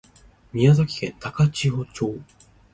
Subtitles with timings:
[0.51, 2.17] 宮崎県高千穂町